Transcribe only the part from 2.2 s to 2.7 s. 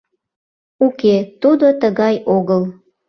огыл.